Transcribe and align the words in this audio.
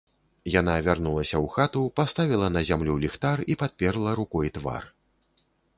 Яна 0.59 0.73
вярнулася 0.87 1.35
ў 1.43 1.51
хату, 1.57 1.83
паставіла 1.99 2.47
на 2.57 2.61
зямлю 2.71 2.93
ліхтар 3.07 3.47
і 3.55 3.61
падперла 3.65 4.11
рукой 4.23 4.47
твар. 4.59 4.83